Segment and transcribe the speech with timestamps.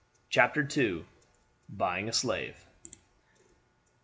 [0.31, 1.05] CHAPTER II.
[1.69, 2.65] BUYING A SLAVE.